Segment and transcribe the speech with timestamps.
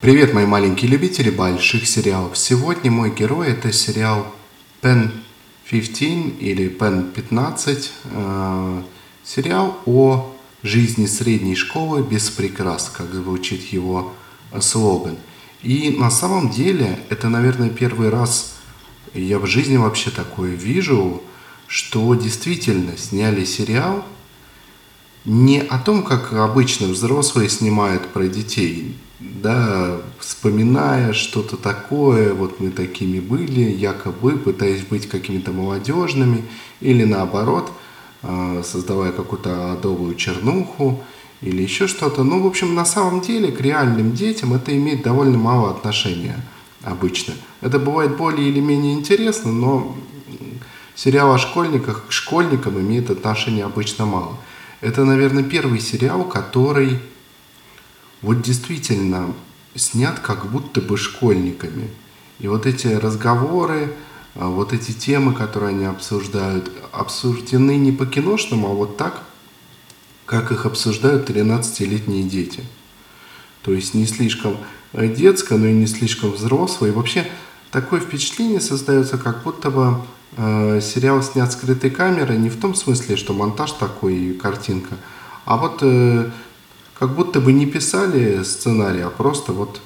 [0.00, 2.38] Привет, мои маленькие любители больших сериалов.
[2.38, 4.32] Сегодня мой герой это сериал
[4.80, 5.10] Pen
[5.68, 7.92] 15 или Pen 15.
[8.04, 8.82] Э,
[9.24, 10.32] сериал о
[10.62, 14.14] жизни средней школы без прикрас, как звучит его
[14.60, 15.16] слоган.
[15.64, 18.54] И на самом деле это, наверное, первый раз
[19.14, 21.24] я в жизни вообще такое вижу,
[21.66, 24.04] что действительно сняли сериал
[25.24, 28.96] не о том, как обычно взрослые снимают про детей,
[29.42, 36.44] да, вспоминая что-то такое, вот мы такими были, якобы пытаясь быть какими-то молодежными,
[36.80, 37.70] или наоборот,
[38.22, 41.02] а, создавая какую-то адовую чернуху,
[41.40, 42.24] или еще что-то.
[42.24, 46.44] Ну, в общем, на самом деле к реальным детям это имеет довольно мало отношения
[46.82, 47.34] обычно.
[47.60, 49.96] Это бывает более или менее интересно, но
[50.94, 54.36] сериал о школьниках к школьникам имеет отношение обычно мало.
[54.80, 56.98] Это, наверное, первый сериал, который
[58.22, 59.34] вот действительно
[59.74, 61.90] снят как будто бы школьниками.
[62.38, 63.92] И вот эти разговоры,
[64.34, 69.22] а, вот эти темы, которые они обсуждают, обсуждены не по-киношному, а вот так,
[70.26, 72.62] как их обсуждают 13-летние дети.
[73.62, 74.56] То есть не слишком
[74.92, 76.86] э, детско, но и не слишком взросло.
[76.86, 77.26] И вообще
[77.70, 80.00] такое впечатление создается, как будто бы
[80.36, 84.96] э, сериал снят скрытой камерой, не в том смысле, что монтаж такой и картинка,
[85.44, 86.30] а вот э,
[86.98, 89.80] как будто бы не писали сценарий, а просто вот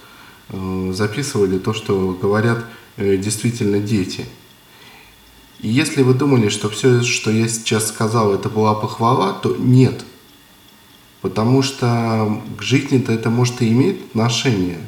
[0.49, 2.65] э, записывали то, что говорят
[2.97, 4.25] э, действительно дети.
[5.61, 10.05] И если вы думали, что все, что я сейчас сказал, это была похвала, то нет.
[11.21, 14.81] Потому что к жизни-то это может и имеет отношение,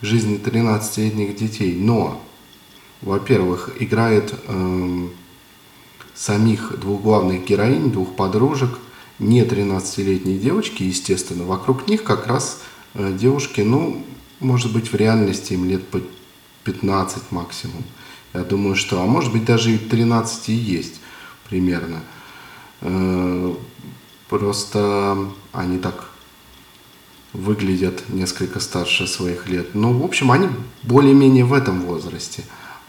[0.00, 1.76] к жизни 13-летних детей.
[1.78, 2.22] Но,
[3.00, 5.08] во-первых, играет э,
[6.12, 8.80] самих двух главных героинь, двух подружек–
[9.22, 12.60] не 13-летние девочки, естественно, вокруг них как раз
[12.94, 14.04] э, девушки, ну,
[14.40, 16.00] может быть, в реальности им лет по
[16.64, 17.84] 15 максимум.
[18.34, 21.00] Я думаю, что, а может быть, даже и 13 и есть
[21.48, 22.02] примерно.
[22.80, 23.54] Э,
[24.28, 25.18] просто
[25.52, 26.08] они так
[27.32, 29.74] выглядят несколько старше своих лет.
[29.74, 30.48] Ну, в общем, они
[30.82, 32.42] более-менее в этом возрасте.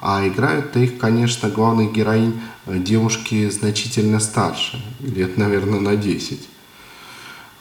[0.05, 6.41] А играют-то их, конечно, главных героинь э, девушки значительно старше, лет, наверное, на 10.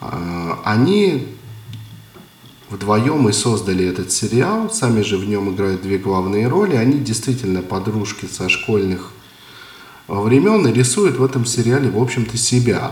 [0.01, 1.29] А, они
[2.69, 6.75] вдвоем и создали этот сериал, сами же в нем играют две главные роли.
[6.75, 9.13] Они действительно подружки со школьных
[10.09, 12.91] времен и рисуют в этом сериале, в общем-то, себя.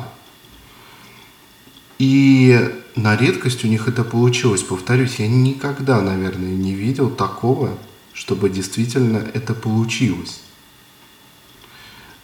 [1.99, 4.63] И на редкость у них это получилось.
[4.63, 7.77] Повторюсь, я никогда, наверное, не видел такого
[8.21, 10.43] чтобы действительно это получилось.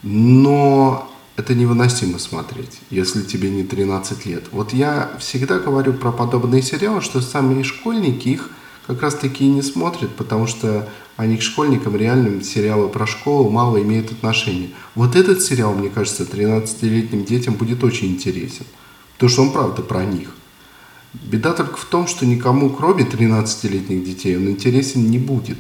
[0.03, 4.45] Но это невыносимо смотреть, если тебе не 13 лет.
[4.53, 8.51] Вот я всегда говорю про подобные сериалы, что сами школьники их
[8.87, 10.87] как раз таки и не смотрят, потому что
[11.17, 14.73] они к школьникам реальным сериалы про школу мало имеют отношения.
[14.95, 18.67] Вот этот сериал, мне кажется, 13-летним детям будет очень интересен,
[19.15, 20.29] потому что он правда про них.
[21.15, 25.57] Беда только в том, что никому, кроме 13-летних детей, он интересен не будет.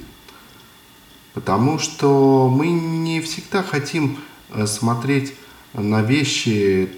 [1.36, 4.16] Потому что мы не всегда хотим
[4.48, 5.34] э, смотреть
[5.74, 6.88] на вещи,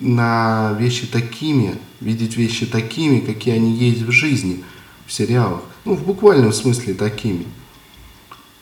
[0.00, 4.62] на вещи такими, видеть вещи такими, какие они есть в жизни,
[5.06, 5.62] в сериалах.
[5.86, 7.46] Ну, в буквальном смысле такими.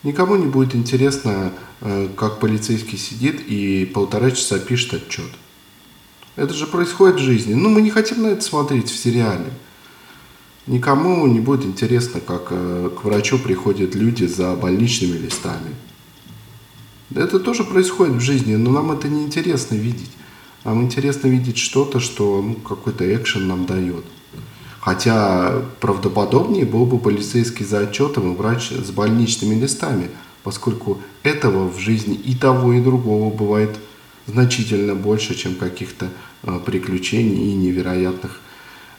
[0.03, 1.51] Никому не будет интересно,
[1.81, 5.31] э, как полицейский сидит и полтора часа пишет отчет.
[6.37, 7.55] Это же происходит в жизни.
[7.55, 9.51] Ну, мы не хотим на это смотреть в сериале.
[10.67, 15.75] Никому не будет интересно, как э, к врачу приходят люди за больничными листами.
[17.13, 20.11] Это тоже происходит в жизни, но нам это не интересно видеть.
[20.63, 24.03] Нам интересно видеть что-то, что ну, какой-то экшен нам дает.
[24.79, 30.09] Хотя правдоподобнее был бы полицейский за отчетом и врач с больничными листами,
[30.43, 33.77] поскольку этого в жизни и того, и другого бывает
[34.25, 36.09] значительно больше, чем каких-то
[36.41, 38.41] э, приключений и невероятных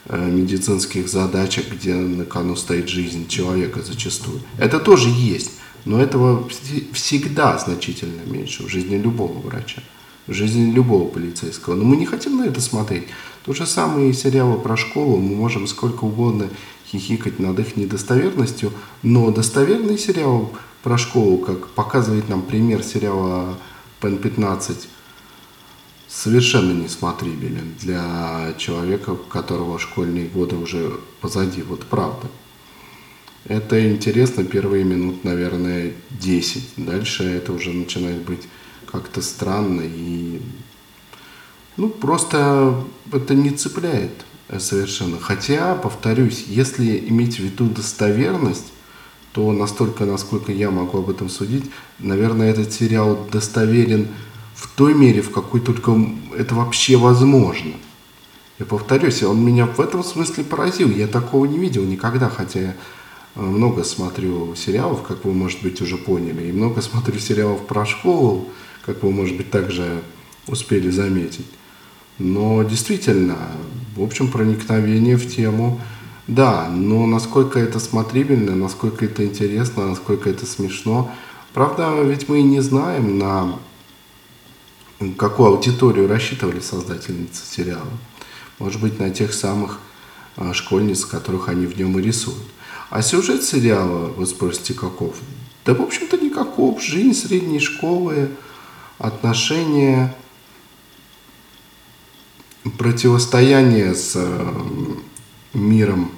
[0.08, 4.40] медицинских задачах, где на кону стоит жизнь человека зачастую.
[4.58, 5.52] Это тоже есть,
[5.84, 6.48] но этого
[6.92, 9.82] всегда значительно меньше в жизни любого врача,
[10.26, 11.74] в жизни любого полицейского.
[11.74, 13.04] Но мы не хотим на это смотреть.
[13.44, 16.48] То же самое и сериалы про школу, мы можем сколько угодно
[16.86, 18.72] хихикать над их недостоверностью,
[19.02, 20.52] но достоверный сериал
[20.82, 23.58] про школу, как показывает нам пример сериала
[24.00, 24.88] Пен 15
[26.16, 32.28] совершенно несмотрибелен для человека, у которого школьные годы уже позади, вот правда.
[33.44, 36.70] Это интересно первые минут, наверное, 10.
[36.78, 38.48] Дальше это уже начинает быть
[38.90, 40.40] как-то странно и
[41.76, 44.24] ну, просто это не цепляет.
[44.58, 45.18] совершенно.
[45.20, 48.72] Хотя, повторюсь, если иметь в виду достоверность,
[49.32, 54.08] то настолько, насколько я могу об этом судить, наверное, этот сериал достоверен
[54.56, 55.96] в той мере, в какой только
[56.36, 57.74] это вообще возможно.
[58.58, 60.90] Я повторюсь, он меня в этом смысле поразил.
[60.90, 62.76] Я такого не видел никогда, хотя я
[63.36, 67.86] э, много смотрю сериалов, как вы, может быть, уже поняли, и много смотрю сериалов про
[67.86, 68.48] школу,
[68.84, 70.02] как вы, может быть, также
[70.48, 71.46] успели заметить.
[72.18, 73.36] Но действительно,
[73.94, 75.80] в общем, проникновение в тему–
[76.26, 81.10] да, но насколько это смотрибельно, насколько это интересно, насколько это смешно.
[81.54, 83.60] Правда, ведь мы не знаем, на
[85.16, 87.90] какую аудиторию рассчитывали создательницы сериала.
[88.58, 89.78] Может быть, на тех самых
[90.36, 92.42] а, школьниц, которых они в нем и рисуют.
[92.88, 95.16] А сюжет сериала, вы спросите, каков?
[95.64, 96.80] Да, в общем-то, никаков.
[96.82, 98.30] Жизнь средней школы,
[98.98, 100.14] отношения,
[102.78, 104.16] противостояние с
[105.52, 106.12] миром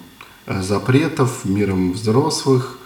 [0.46, 2.78] э, запретов, миром взрослых,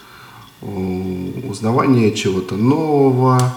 [0.63, 3.53] узнавание чего-то нового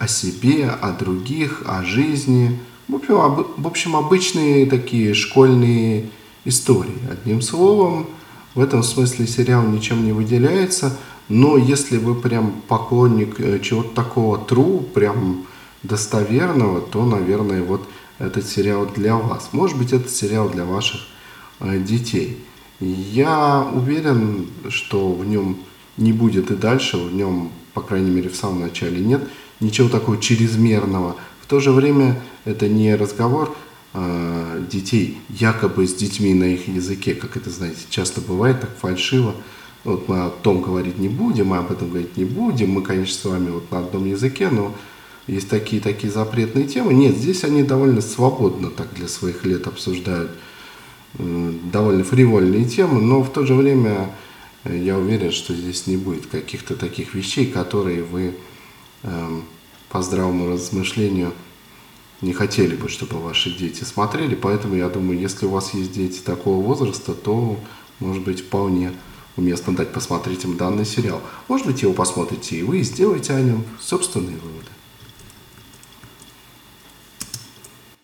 [0.00, 2.58] о себе, о других, о жизни.
[2.88, 6.10] В общем, об, в общем, обычные такие школьные
[6.44, 6.98] истории.
[7.08, 8.08] Одним словом,
[8.56, 10.98] в этом смысле сериал ничем не выделяется,
[11.28, 15.46] но если вы прям поклонник э, чего-то такого true, прям
[15.84, 17.88] достоверного, то, наверное, вот
[18.18, 19.50] этот сериал для вас.
[19.52, 21.02] Может быть, этот сериал для ваших
[21.60, 22.38] Э, детей.
[22.80, 25.58] Я уверен, что в нем
[25.98, 29.20] не будет и дальше, в нем, по крайней мере, в самом начале нет
[29.60, 31.16] ничего такого чрезмерного.
[31.42, 33.56] В то же время это не разговор
[33.92, 39.34] э, детей якобы с детьми на их языке, как это, знаете, часто бывает так фальшиво.
[39.84, 42.70] Вот мы о том говорить не будем, мы об этом говорить не будем.
[42.70, 44.74] Мы, конечно, с вами вот на одном языке, но
[45.26, 46.92] есть такие-такие запретные темы.
[46.92, 50.30] Нет, здесь они довольно свободно так для своих лет обсуждают
[51.18, 54.10] довольно фривольные темы, но в то же время
[54.64, 58.34] э, я уверен, что здесь не будет каких-то таких вещей, которые вы
[59.02, 61.32] по здравому размышлению
[62.20, 64.34] не хотели бы, чтобы ваши дети смотрели.
[64.34, 67.58] Поэтому я думаю, если у вас есть дети такого возраста, то,
[67.98, 68.92] может быть, вполне
[69.36, 71.22] уместно дать посмотреть им данный сериал.
[71.48, 74.68] Может быть, его посмотрите и вы, и сделаете о нем собственные выводы.